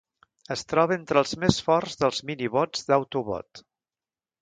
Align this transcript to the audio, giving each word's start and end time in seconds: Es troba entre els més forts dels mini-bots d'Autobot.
Es 0.55 0.63
troba 0.73 0.95
entre 1.01 1.21
els 1.25 1.35
més 1.45 1.61
forts 1.69 2.01
dels 2.01 2.25
mini-bots 2.31 2.91
d'Autobot. 2.91 3.67